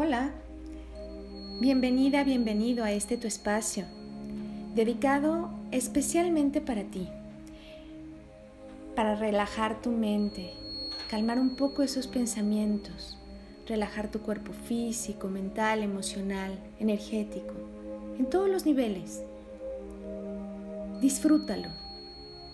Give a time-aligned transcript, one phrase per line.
[0.00, 0.30] Hola,
[1.58, 3.84] bienvenida, bienvenido a este tu espacio,
[4.72, 7.08] dedicado especialmente para ti,
[8.94, 10.52] para relajar tu mente,
[11.10, 13.18] calmar un poco esos pensamientos,
[13.66, 17.54] relajar tu cuerpo físico, mental, emocional, energético,
[18.20, 19.20] en todos los niveles.
[21.00, 21.70] Disfrútalo,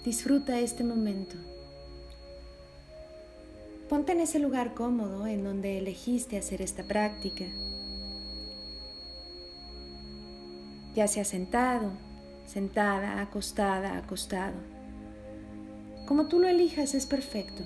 [0.02, 1.36] disfruta este momento.
[3.88, 7.44] Ponte en ese lugar cómodo en donde elegiste hacer esta práctica.
[10.94, 11.90] Ya sea sentado,
[12.46, 14.54] sentada, acostada, acostado.
[16.06, 17.62] Como tú lo elijas es perfecto.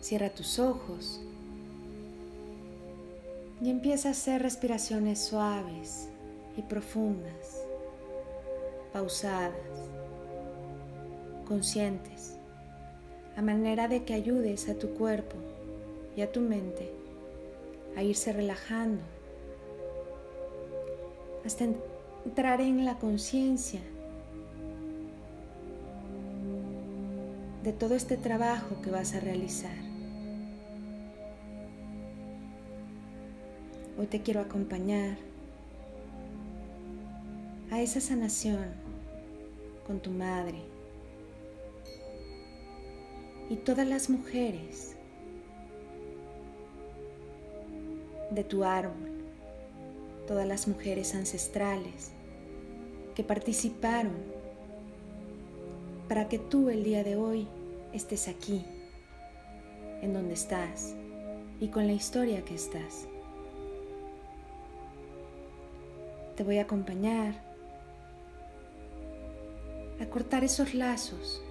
[0.00, 1.20] Cierra tus ojos
[3.60, 6.08] y empieza a hacer respiraciones suaves
[6.56, 7.62] y profundas,
[8.92, 9.52] pausadas,
[11.46, 12.37] conscientes
[13.38, 15.36] a manera de que ayudes a tu cuerpo
[16.16, 16.90] y a tu mente
[17.96, 19.00] a irse relajando
[21.46, 21.68] hasta
[22.26, 23.80] entrar en la conciencia
[27.62, 29.76] de todo este trabajo que vas a realizar.
[34.00, 35.16] Hoy te quiero acompañar
[37.70, 38.66] a esa sanación
[39.86, 40.58] con tu madre,
[43.50, 44.96] y todas las mujeres
[48.30, 49.22] de tu árbol,
[50.26, 52.12] todas las mujeres ancestrales
[53.14, 54.16] que participaron
[56.08, 57.48] para que tú el día de hoy
[57.92, 58.64] estés aquí,
[60.02, 60.94] en donde estás
[61.60, 63.06] y con la historia que estás.
[66.36, 67.34] Te voy a acompañar
[70.00, 71.42] a cortar esos lazos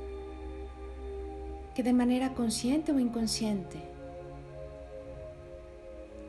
[1.78, 3.78] que de manera consciente o inconsciente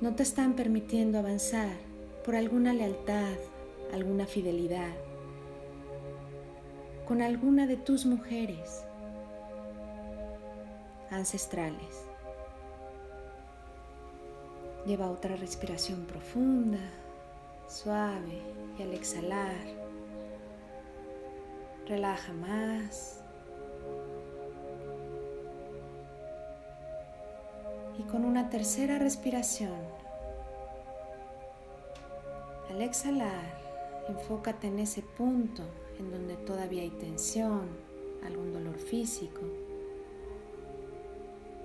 [0.03, 1.75] no te están permitiendo avanzar
[2.23, 3.33] por alguna lealtad,
[3.95, 4.93] alguna fidelidad
[7.07, 8.85] con alguna de tus mujeres
[11.11, 12.05] ancestrales.
[14.85, 16.91] Lleva otra respiración profunda,
[17.67, 18.43] suave
[18.79, 19.57] y al exhalar,
[21.87, 23.23] relaja más.
[28.11, 29.81] Con una tercera respiración.
[32.71, 33.59] Al exhalar,
[34.09, 35.63] enfócate en ese punto
[35.99, 37.69] en donde todavía hay tensión,
[38.25, 39.41] algún dolor físico.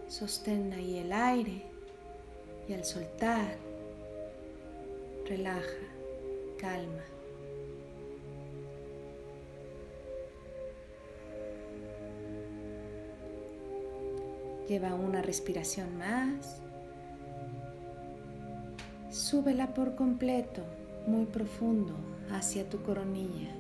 [0.08, 1.64] Sostén ahí el aire
[2.68, 3.58] y al soltar,
[5.26, 5.80] relaja,
[6.58, 7.13] calma.
[14.74, 16.60] Lleva una respiración más.
[19.12, 20.64] Súbela por completo,
[21.06, 21.94] muy profundo,
[22.32, 23.52] hacia tu coronilla.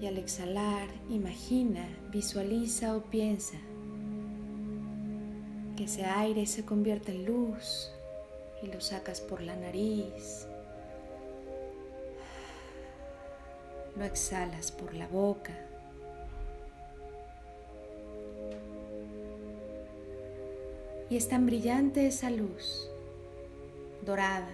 [0.00, 3.58] Y al exhalar, imagina, visualiza o piensa
[5.76, 7.92] que ese aire se convierte en luz
[8.60, 10.47] y lo sacas por la nariz
[13.98, 15.52] lo exhalas por la boca.
[21.10, 22.88] Y es tan brillante esa luz,
[24.04, 24.50] dorada,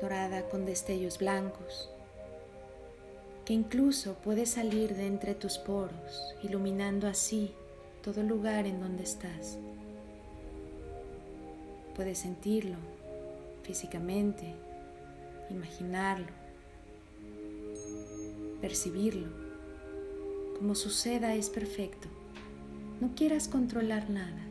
[0.00, 1.90] dorada con destellos blancos,
[3.44, 7.54] que incluso puede salir de entre tus poros, iluminando así
[8.02, 9.58] todo lugar en donde estás.
[11.94, 12.76] Puedes sentirlo
[13.62, 14.54] físicamente,
[15.50, 16.47] imaginarlo
[18.60, 19.28] percibirlo.
[20.58, 22.08] Como suceda es perfecto.
[23.00, 24.42] No quieras controlar nada,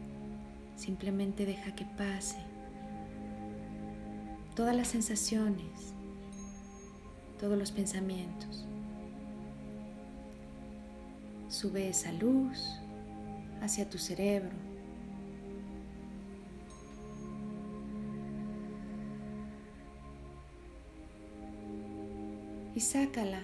[0.78, 2.38] simplemente deja que pase.
[4.56, 5.94] Todas las sensaciones,
[7.40, 8.66] todos los pensamientos.
[11.50, 12.60] Sube esa luz
[13.62, 14.56] hacia tu cerebro.
[22.74, 23.42] Y sácala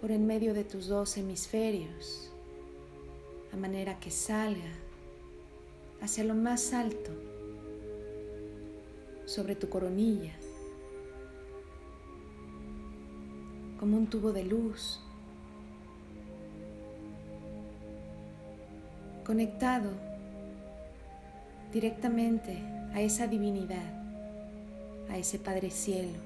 [0.00, 2.30] por en medio de tus dos hemisferios,
[3.52, 4.72] a manera que salga
[6.00, 7.10] hacia lo más alto,
[9.24, 10.32] sobre tu coronilla,
[13.80, 15.00] como un tubo de luz,
[19.24, 19.90] conectado
[21.72, 22.56] directamente
[22.94, 23.92] a esa divinidad,
[25.10, 26.18] a ese Padre Cielo,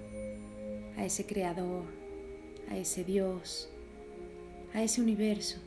[0.97, 2.02] a ese Creador
[2.73, 3.69] a ese Dios,
[4.73, 5.59] a ese universo,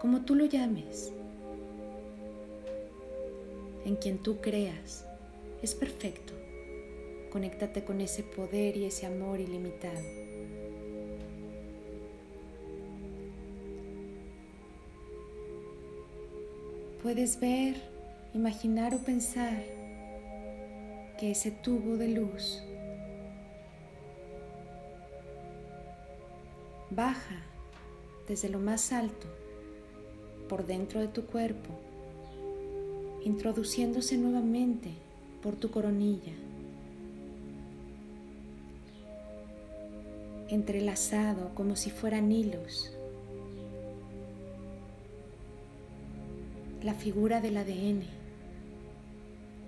[0.00, 1.12] como tú lo llames,
[3.84, 5.04] en quien tú creas,
[5.62, 6.32] es perfecto.
[7.30, 10.00] Conéctate con ese poder y ese amor ilimitado.
[17.02, 17.74] Puedes ver,
[18.32, 19.62] imaginar o pensar
[21.18, 22.62] que ese tubo de luz
[26.90, 27.36] baja
[28.28, 29.26] desde lo más alto
[30.48, 31.70] por dentro de tu cuerpo,
[33.24, 34.90] introduciéndose nuevamente
[35.42, 36.32] por tu coronilla,
[40.48, 42.90] entrelazado como si fueran hilos.
[46.82, 48.02] La figura del ADN.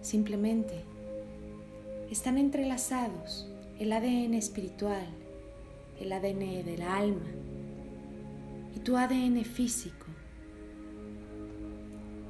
[0.03, 0.85] Simplemente
[2.11, 3.49] están entrelazados
[3.81, 5.07] el ADN espiritual,
[6.01, 7.27] el ADN del alma
[8.75, 10.07] y tu ADN físico,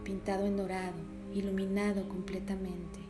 [0.04, 0.98] pintado en dorado,
[1.34, 3.00] iluminado completamente.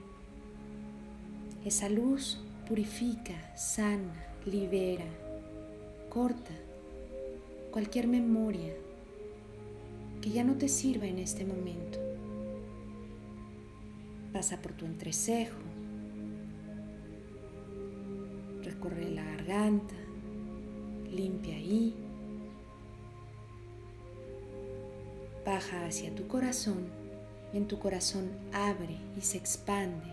[1.64, 4.14] Esa luz purifica, sana,
[4.46, 5.04] libera,
[6.08, 6.52] corta
[7.70, 8.72] cualquier memoria
[10.22, 11.98] que ya no te sirva en este momento.
[14.32, 15.58] Pasa por tu entrecejo,
[18.62, 19.94] recorre la garganta,
[21.10, 21.94] limpia ahí,
[25.44, 27.06] baja hacia tu corazón.
[27.54, 30.10] Y en tu corazón abre y se expande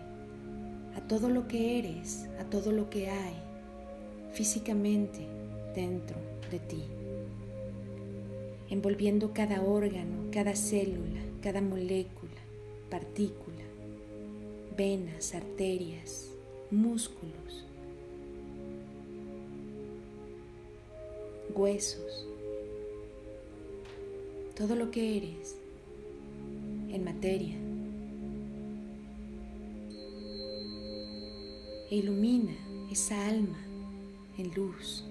[0.96, 3.34] a todo lo que eres, a todo lo que hay
[4.32, 5.26] físicamente
[5.74, 6.16] dentro
[6.50, 6.82] de ti,
[8.70, 12.32] envolviendo cada órgano, cada célula, cada molécula,
[12.88, 13.64] partícula,
[14.76, 16.30] venas, arterias,
[16.70, 17.66] músculos,
[21.54, 22.26] huesos,
[24.56, 25.56] todo lo que eres
[26.90, 27.56] en materia.
[31.90, 32.56] E ilumina
[32.90, 33.58] esa alma
[34.38, 35.04] en luz,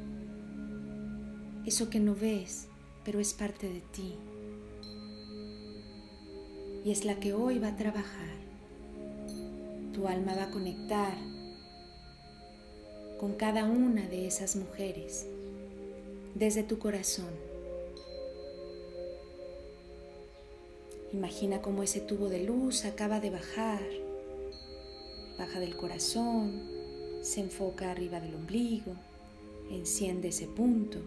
[1.66, 2.68] eso que no ves,
[3.06, 4.16] pero es parte de ti.
[6.86, 8.34] Y es la que hoy va a trabajar.
[9.94, 11.16] Tu alma va a conectar
[13.20, 15.28] con cada una de esas mujeres
[16.36, 17.30] desde tu corazón.
[21.12, 23.82] Imagina cómo ese tubo de luz acaba de bajar,
[25.38, 26.64] baja del corazón,
[27.22, 28.96] se enfoca arriba del ombligo,
[29.70, 30.98] enciende ese punto,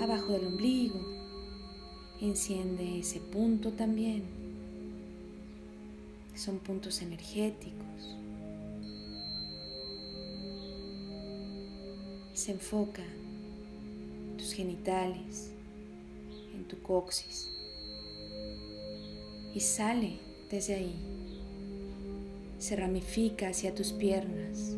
[0.00, 1.00] abajo del ombligo,
[2.20, 4.22] enciende ese punto también.
[6.36, 8.16] Son puntos energéticos.
[12.46, 15.50] Se enfoca en tus genitales,
[16.54, 17.48] en tu coxis
[19.52, 20.94] y sale desde ahí.
[22.60, 24.76] Se ramifica hacia tus piernas,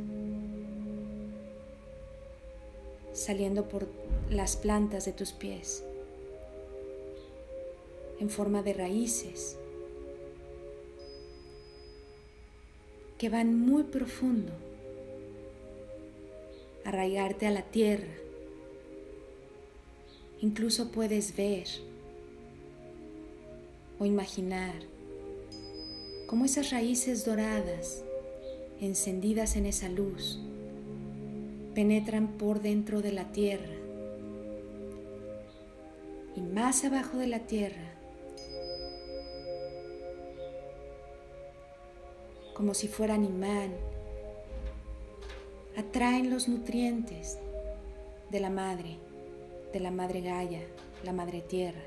[3.13, 3.87] saliendo por
[4.31, 5.85] las plantas de tus pies
[8.19, 9.59] en forma de raíces
[13.19, 14.68] que van muy profundo
[16.89, 18.13] arraigarte a la tierra.
[20.41, 21.67] Incluso puedes ver
[23.99, 24.75] o imaginar
[26.27, 28.05] cómo esas raíces doradas,
[28.81, 30.39] encendidas en esa luz,
[31.75, 33.75] penetran por dentro de la tierra
[36.37, 37.95] y más abajo de la tierra,
[42.55, 43.73] como si fueran imán
[45.79, 47.39] atraen los nutrientes
[48.33, 48.97] de la madre,
[49.73, 50.63] de la madre Gaia,
[51.05, 51.81] la madre tierra.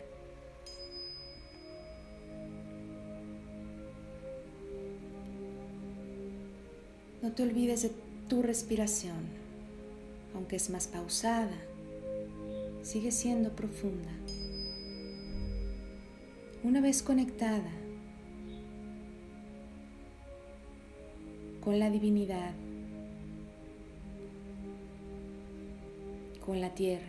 [7.22, 7.92] No te olvides de
[8.30, 9.28] tu respiración,
[10.36, 11.52] aunque es más pausada,
[12.84, 14.10] sigue siendo profunda.
[16.64, 17.72] Una vez conectada
[21.60, 22.54] con la divinidad,
[26.52, 27.08] con la tierra.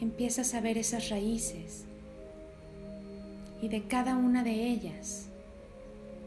[0.00, 1.84] Empiezas a ver esas raíces
[3.62, 5.28] y de cada una de ellas,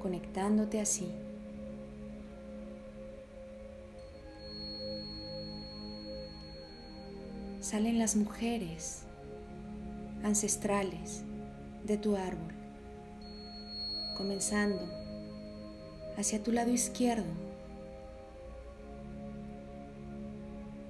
[0.01, 1.11] conectándote así.
[7.59, 9.01] Salen las mujeres
[10.23, 11.23] ancestrales
[11.83, 12.53] de tu árbol,
[14.15, 14.79] comenzando
[16.15, 17.48] hacia tu lado izquierdo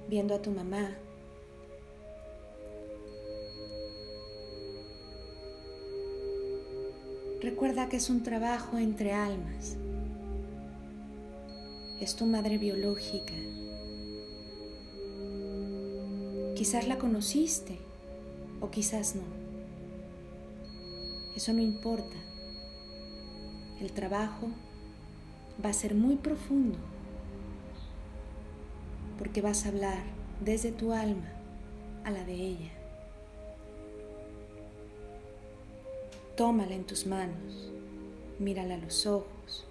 [0.09, 0.95] viendo a tu mamá.
[7.41, 9.77] Recuerda que es un trabajo entre almas.
[12.01, 13.35] Es tu madre biológica.
[16.55, 17.77] Quizás la conociste
[18.59, 19.23] o quizás no.
[21.35, 22.17] Eso no importa.
[23.79, 24.47] El trabajo
[25.63, 26.77] va a ser muy profundo
[29.19, 30.01] porque vas a hablar
[30.39, 31.29] desde tu alma
[32.05, 32.71] a la de ella.
[36.37, 37.69] Tómala en tus manos,
[38.39, 39.67] mírala a los ojos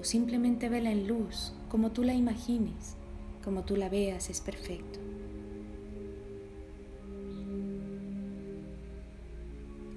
[0.00, 2.94] o simplemente vela en luz como tú la imagines,
[3.42, 5.00] como tú la veas es perfecto.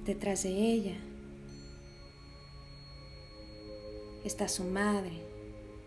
[0.03, 0.97] Detrás de ella
[4.25, 5.21] está su madre,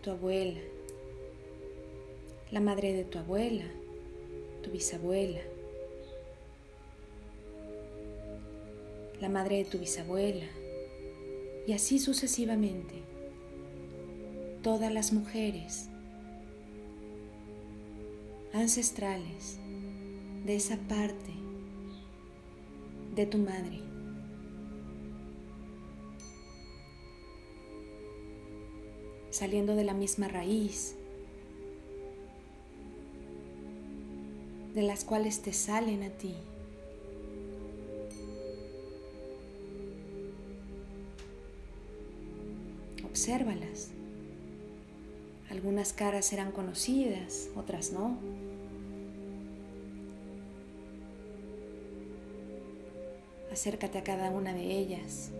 [0.01, 0.61] tu abuela,
[2.51, 3.65] la madre de tu abuela,
[4.61, 5.41] tu bisabuela,
[9.19, 10.45] la madre de tu bisabuela,
[11.67, 13.03] y así sucesivamente.
[14.61, 15.89] Todas las mujeres
[18.51, 19.59] ancestrales
[20.43, 21.33] de esa parte
[23.15, 23.85] de tu madre.
[29.35, 30.95] saliendo de la misma raíz,
[34.75, 36.35] de las cuales te salen a ti.
[43.03, 43.89] Obsérvalas.
[45.49, 48.17] Algunas caras serán conocidas, otras no.
[53.51, 55.31] Acércate a cada una de ellas.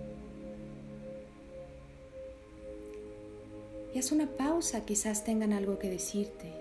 [3.96, 6.52] y haz una pausa, quizás tengan algo que decirte,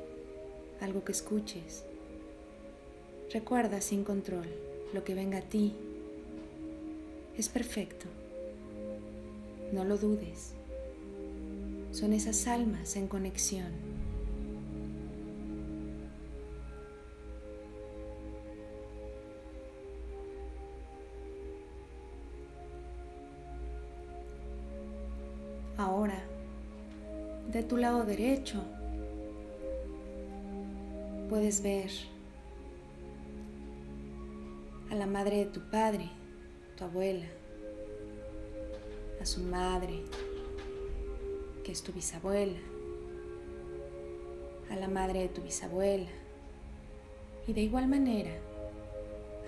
[0.80, 1.84] algo que escuches.
[3.34, 4.46] Recuerda sin control,
[4.92, 5.74] lo que venga a ti
[7.36, 8.06] es perfecto.
[9.72, 10.52] No lo dudes.
[11.90, 13.72] Son esas almas en conexión.
[25.76, 26.22] Ahora
[27.50, 28.62] de tu lado derecho
[31.28, 32.13] puedes ver
[34.94, 36.08] a la madre de tu padre,
[36.76, 37.26] tu abuela,
[39.20, 40.04] a su madre,
[41.64, 42.60] que es tu bisabuela,
[44.70, 46.10] a la madre de tu bisabuela,
[47.48, 48.30] y de igual manera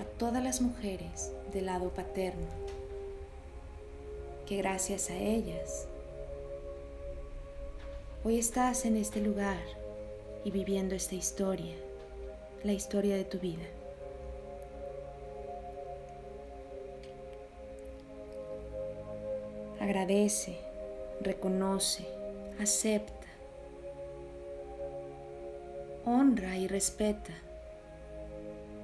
[0.00, 2.48] a todas las mujeres del lado paterno,
[4.46, 5.86] que gracias a ellas
[8.24, 9.62] Hoy estás en este lugar
[10.44, 11.76] y viviendo esta historia,
[12.64, 13.62] la historia de tu vida.
[19.86, 20.56] Agradece,
[21.20, 22.04] reconoce,
[22.60, 23.28] acepta,
[26.04, 27.30] honra y respeta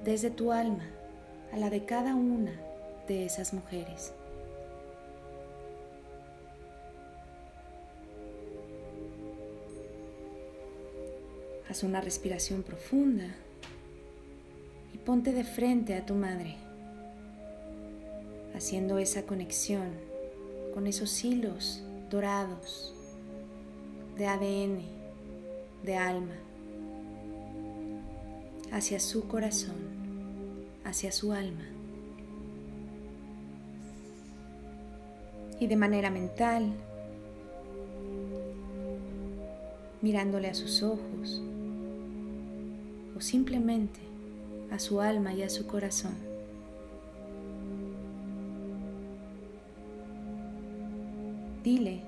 [0.05, 0.85] desde tu alma
[1.51, 2.53] a la de cada una
[3.05, 4.13] de esas mujeres.
[11.69, 13.35] Haz una respiración profunda
[14.93, 16.55] y ponte de frente a tu madre,
[18.55, 20.12] haciendo esa conexión
[20.73, 22.93] con esos hilos dorados
[24.17, 24.81] de ADN,
[25.83, 26.33] de alma,
[28.71, 29.75] hacia su corazón,
[30.83, 31.65] hacia su alma.
[35.59, 36.73] Y de manera mental,
[40.01, 41.41] mirándole a sus ojos,
[43.15, 43.99] o simplemente
[44.71, 46.32] a su alma y a su corazón.
[51.63, 52.01] Dile,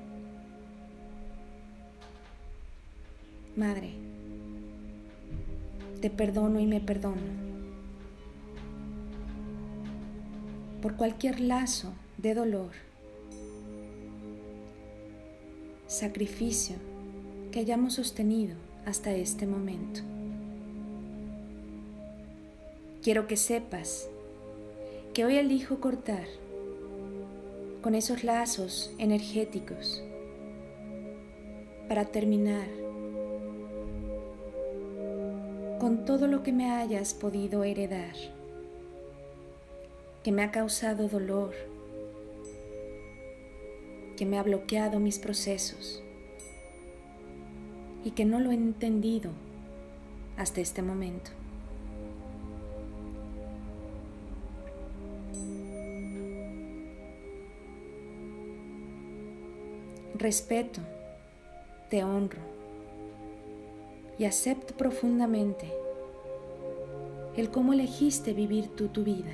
[3.55, 3.91] Madre,
[6.01, 7.21] te perdono y me perdono
[10.81, 12.71] por cualquier lazo de dolor,
[15.87, 16.75] sacrificio
[17.53, 20.01] que hayamos sostenido hasta este momento.
[23.01, 24.09] Quiero que sepas
[25.13, 26.25] que hoy elijo cortar
[27.85, 30.03] con esos lazos energéticos
[31.87, 32.65] para terminar
[35.79, 38.15] con todo lo que me hayas podido heredar,
[40.23, 41.53] que me ha causado dolor,
[44.17, 46.01] que me ha bloqueado mis procesos
[48.03, 49.29] y que no lo he entendido
[50.37, 51.29] hasta este momento.
[60.17, 60.79] Respeto,
[61.89, 62.39] te honro
[64.17, 65.73] y acepto profundamente
[67.35, 69.33] el cómo elegiste vivir tú tu vida.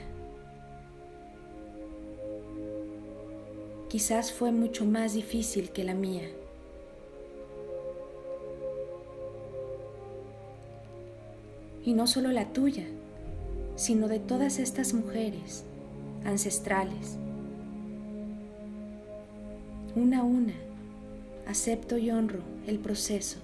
[3.90, 6.28] Quizás fue mucho más difícil que la mía.
[11.86, 12.88] Y no solo la tuya,
[13.76, 15.64] sino de todas estas mujeres
[16.26, 17.18] ancestrales.
[19.94, 20.54] Una a una,
[21.48, 23.40] acepto y honro el proceso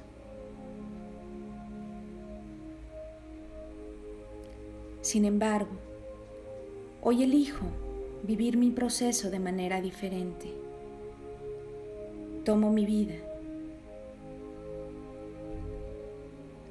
[5.07, 5.71] Sin embargo,
[7.01, 7.65] hoy elijo
[8.23, 10.53] vivir mi proceso de manera diferente.
[12.43, 13.15] Tomo mi vida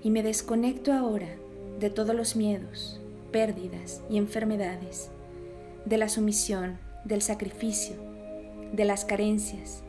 [0.02, 1.34] y me desconecto ahora
[1.80, 3.00] de todos los miedos,
[3.32, 5.08] pérdidas y enfermedades,
[5.86, 7.96] de la sumisión, del sacrificio,
[8.70, 9.82] de las carencias,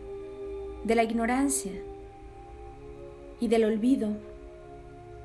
[0.87, 1.73] de la ignorancia
[3.41, 4.11] y del olvido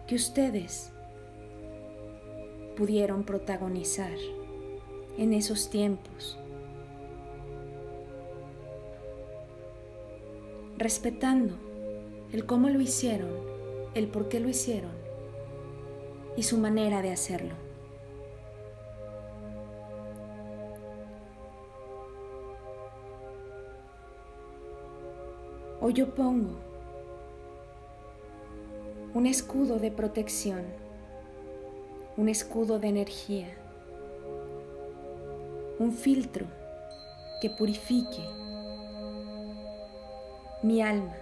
[0.08, 0.90] que ustedes
[2.76, 4.16] pudieron protagonizar
[5.18, 6.36] en esos tiempos,
[10.78, 11.54] respetando
[12.32, 13.30] el cómo lo hicieron,
[13.94, 14.90] el por qué lo hicieron
[16.36, 17.54] y su manera de hacerlo.
[25.92, 26.56] Yo pongo
[29.14, 30.64] un escudo de protección
[32.16, 33.48] un escudo de energía,
[35.78, 36.46] un filtro
[37.40, 38.22] que purifique
[40.62, 41.16] mi alma.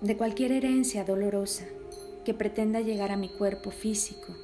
[0.00, 1.64] de cualquier herencia dolorosa
[2.26, 4.34] que pretenda llegar a mi cuerpo físico,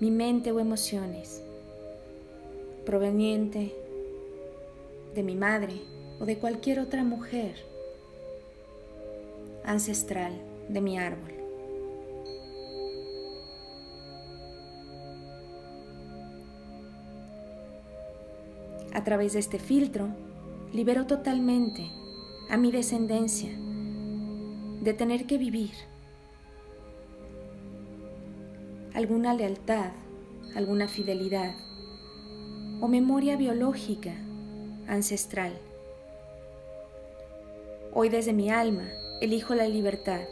[0.00, 1.42] mi mente o emociones,
[2.84, 3.74] proveniente
[5.14, 5.74] de mi madre,
[6.20, 7.54] o de cualquier otra mujer
[9.64, 10.32] ancestral
[10.68, 11.32] de mi árbol.
[18.92, 20.08] A través de este filtro,
[20.72, 21.90] libero totalmente
[22.48, 23.50] a mi descendencia
[24.82, 25.72] de tener que vivir
[28.94, 29.92] alguna lealtad,
[30.54, 31.54] alguna fidelidad
[32.80, 34.14] o memoria biológica
[34.88, 35.52] ancestral
[37.96, 40.22] Hoy desde mi alma elijo la libertad.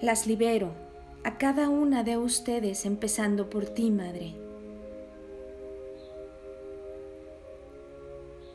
[0.00, 0.70] Las libero
[1.24, 4.32] a cada una de ustedes, empezando por ti, Madre.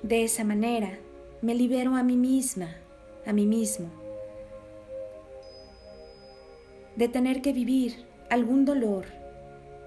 [0.04, 0.98] De esa manera
[1.42, 2.78] me libero a mí misma,
[3.26, 3.90] a mí mismo,
[7.00, 7.96] de tener que vivir
[8.30, 9.06] algún dolor,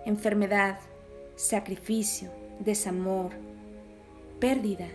[0.07, 0.79] enfermedad,
[1.37, 3.33] sacrificio, desamor,
[4.41, 4.89] pérdida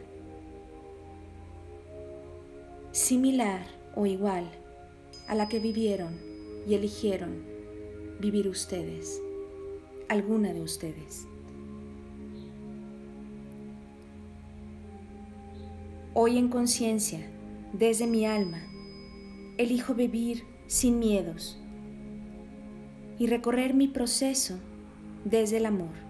[2.91, 4.49] similar o igual
[5.27, 6.19] a la que vivieron
[6.67, 7.43] y eligieron
[8.19, 9.21] vivir ustedes,
[10.09, 11.27] alguna de ustedes.
[16.15, 17.19] Hoy en conciencia,
[17.73, 18.65] desde mi alma,
[19.59, 21.59] elijo vivir sin miedos
[23.19, 24.57] y recorrer mi proceso
[25.25, 26.07] desde el amor.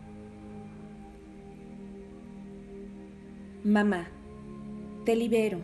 [3.63, 4.07] Mamá,
[5.05, 5.59] te libero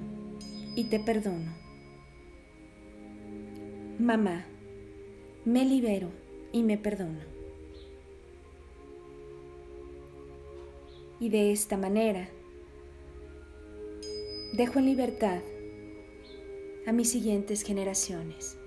[0.75, 1.53] y te perdono.
[3.99, 4.45] Mamá,
[5.45, 6.09] me libero
[6.51, 7.19] y me perdono.
[11.19, 12.27] Y de esta manera,
[14.53, 15.41] dejo en libertad
[16.85, 18.57] a mis siguientes generaciones.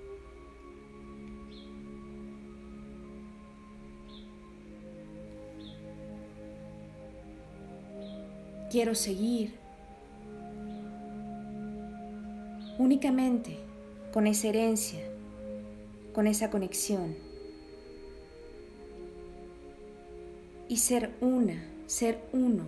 [8.69, 9.55] Quiero seguir
[12.77, 13.57] únicamente
[14.13, 14.99] con esa herencia,
[16.13, 17.15] con esa conexión.
[20.69, 22.67] Y ser una, ser uno,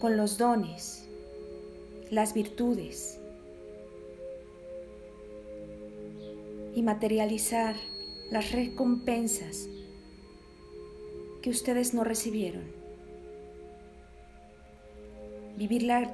[0.00, 1.08] con los dones,
[2.10, 3.18] las virtudes
[6.74, 7.74] y materializar
[8.30, 9.68] las recompensas
[11.42, 12.62] que ustedes no recibieron.
[15.56, 16.10] Vivir la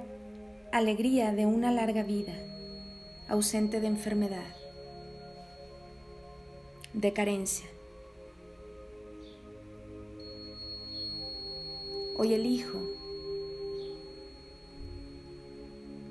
[0.73, 2.35] alegría de una larga vida,
[3.29, 4.57] ausente de enfermedad,
[6.95, 7.67] de carencia.
[12.17, 12.81] Hoy elijo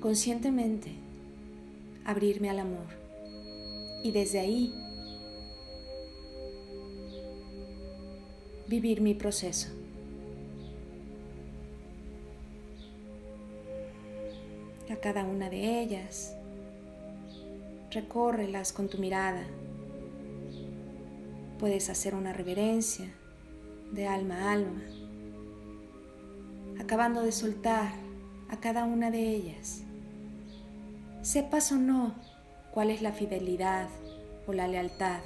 [0.00, 0.92] conscientemente
[2.04, 2.86] abrirme al amor
[4.02, 4.72] y desde ahí
[8.68, 9.68] vivir mi proceso.
[14.90, 16.34] A cada una de ellas,
[17.90, 19.42] recórrelas con tu mirada.
[21.58, 23.08] Puedes hacer una reverencia
[23.92, 24.82] de alma a alma,
[26.78, 27.90] acabando de soltar
[28.50, 29.82] a cada una de ellas.
[31.22, 32.14] Sepas o no
[32.72, 33.88] cuál es la fidelidad
[34.46, 35.20] o la lealtad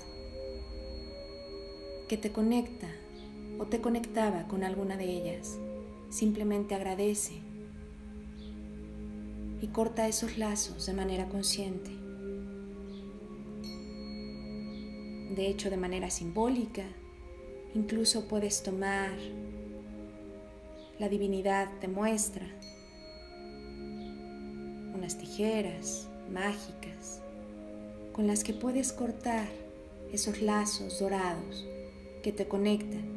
[2.09, 2.89] que te conecta
[3.63, 5.57] o te conectaba con alguna de ellas.
[6.11, 7.35] Simplemente agradece
[9.61, 11.93] y corta esos lazos de manera consciente.
[15.37, 16.83] De hecho, de manera simbólica,
[17.73, 19.13] incluso puedes tomar
[20.99, 22.47] la divinidad te muestra
[24.93, 27.23] unas tijeras mágicas
[28.13, 29.49] con las que puedes cortar
[30.13, 31.65] esos lazos dorados
[32.23, 33.12] que te conectan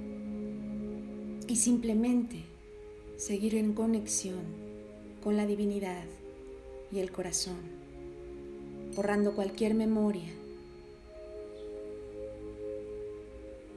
[1.47, 2.43] y simplemente
[3.17, 4.43] seguir en conexión
[5.23, 6.05] con la divinidad
[6.91, 7.57] y el corazón,
[8.95, 10.31] borrando cualquier memoria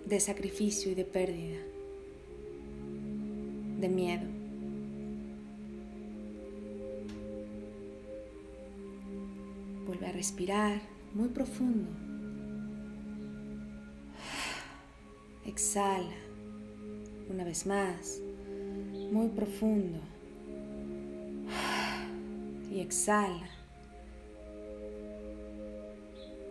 [0.07, 1.59] de sacrificio y de pérdida,
[3.81, 4.27] de miedo.
[9.87, 10.81] Vuelve a respirar
[11.15, 11.91] muy profundo.
[15.45, 16.28] Exhala
[17.31, 18.21] una vez más,
[19.11, 19.99] muy profundo.
[22.71, 23.49] Y exhala.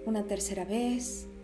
[0.06, 1.28] Una tercera vez.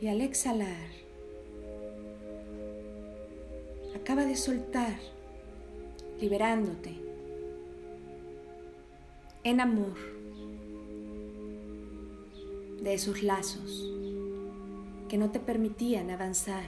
[0.00, 0.90] Y al exhalar,
[3.94, 4.98] acaba de soltar,
[6.20, 6.94] liberándote
[9.42, 9.96] en amor
[12.82, 14.05] de esos lazos
[15.08, 16.64] que no te permitían avanzar,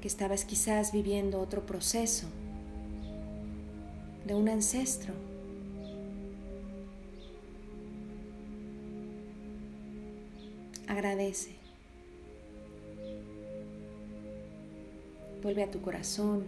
[0.00, 2.26] que estabas quizás viviendo otro proceso
[4.26, 5.14] de un ancestro.
[10.86, 11.52] Agradece.
[15.42, 16.44] Vuelve a tu corazón.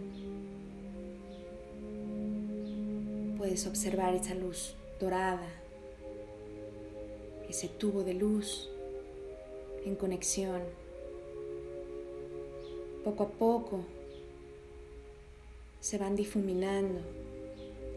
[3.37, 5.47] Puedes observar esa luz dorada,
[7.49, 8.69] ese tubo de luz
[9.85, 10.61] en conexión.
[13.03, 13.79] Poco a poco
[15.79, 16.99] se van difuminando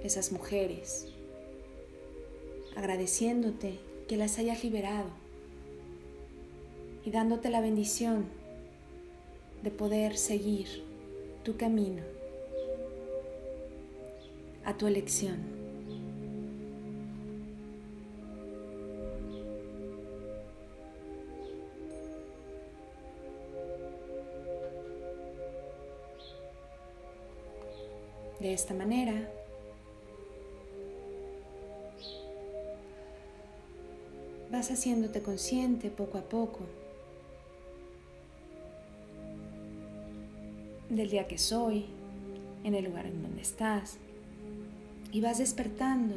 [0.04, 1.08] esas mujeres,
[2.76, 5.10] agradeciéndote que las hayas liberado
[7.04, 8.26] y dándote la bendición
[9.62, 10.84] de poder seguir
[11.44, 12.02] tu camino
[14.64, 15.61] a tu elección.
[28.42, 29.14] De esta manera,
[34.50, 36.58] vas haciéndote consciente poco a poco
[40.90, 41.84] del día que soy,
[42.64, 43.98] en el lugar en donde estás,
[45.12, 46.16] y vas despertando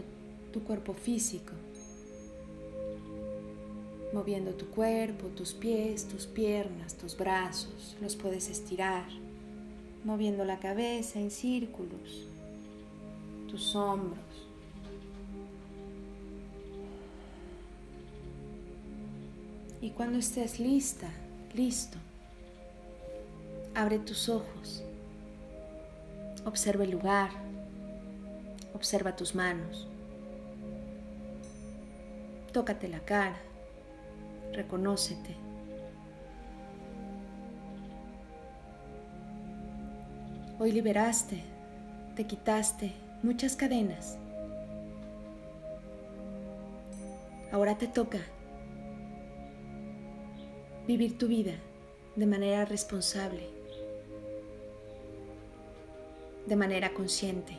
[0.51, 1.53] tu cuerpo físico,
[4.13, 9.05] moviendo tu cuerpo, tus pies, tus piernas, tus brazos, los puedes estirar
[10.05, 12.27] moviendo la cabeza en círculos,
[13.49, 14.19] tus hombros.
[19.81, 21.09] Y cuando estés lista,
[21.53, 21.97] listo,
[23.73, 24.83] abre tus ojos,
[26.45, 27.31] observa el lugar,
[28.73, 29.87] observa tus manos,
[32.53, 33.37] tócate la cara,
[34.53, 35.44] reconócete.
[40.57, 41.43] Hoy liberaste,
[42.15, 44.17] te quitaste muchas cadenas.
[47.51, 48.19] Ahora te toca
[50.87, 51.55] vivir tu vida
[52.15, 53.49] de manera responsable,
[56.47, 57.57] de manera consciente.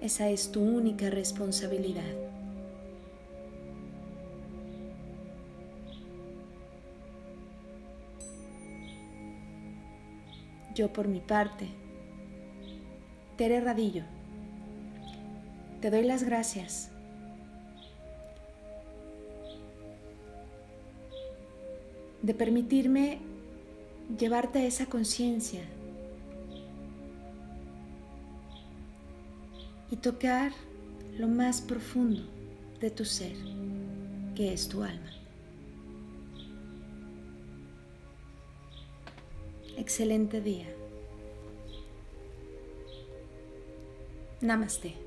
[0.00, 2.02] Esa es tu única responsabilidad.
[10.74, 11.85] Yo por mi parte,
[13.36, 14.04] Tere Radillo,
[15.80, 16.90] te doy las gracias.
[22.22, 23.20] de permitirme
[24.18, 25.62] llevarte a esa conciencia
[29.92, 30.50] y tocar
[31.18, 32.22] lo más profundo
[32.80, 33.36] de tu ser,
[34.34, 35.12] que es tu alma.
[39.76, 40.75] Excelente día.
[44.42, 45.05] Namaste.